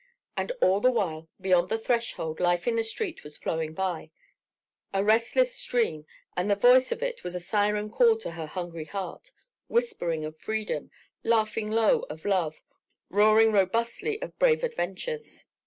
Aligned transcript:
And 0.35 0.51
all 0.63 0.79
the 0.79 0.89
while, 0.89 1.29
beyond 1.39 1.69
the 1.69 1.77
threshold, 1.77 2.39
life 2.39 2.67
in 2.67 2.75
the 2.75 2.83
street 2.83 3.23
was 3.23 3.37
flowing 3.37 3.75
by, 3.75 4.09
a 4.91 5.03
restless 5.03 5.55
stream, 5.55 6.07
and 6.35 6.49
the 6.49 6.55
voice 6.55 6.91
of 6.91 7.03
it 7.03 7.23
was 7.23 7.35
a 7.35 7.39
siren 7.39 7.91
call 7.91 8.17
to 8.17 8.31
her 8.31 8.47
hungry 8.47 8.85
heart, 8.85 9.29
whispering 9.67 10.25
of 10.25 10.35
freedom, 10.39 10.89
laughing 11.23 11.69
low 11.69 11.99
of 12.09 12.25
love, 12.25 12.61
roaring 13.11 13.51
robustly 13.51 14.19
of 14.23 14.35
brave 14.39 14.63
adventures. 14.63 15.45